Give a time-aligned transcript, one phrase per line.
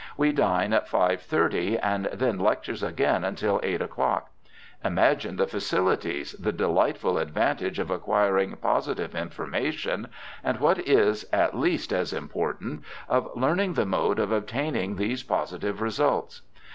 [0.17, 4.31] We dine at five thirty and then lectures again until eight o'clock.
[4.83, 10.07] Imagine the facilities, the delightful advantage of acquir ing positive information,
[10.43, 15.21] and what is at least as impor tant, of learning the mode of obtaining these
[15.21, 16.41] positive results.